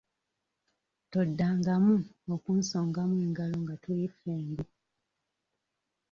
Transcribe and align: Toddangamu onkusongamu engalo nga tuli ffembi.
Toddangamu 1.11 1.95
onkusongamu 2.31 3.13
engalo 3.25 3.55
nga 3.63 3.75
tuli 3.83 4.05
ffembi. 4.13 4.63